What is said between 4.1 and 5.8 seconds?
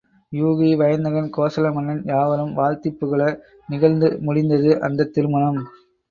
முடிந்தது அந்தத் திருமணம்.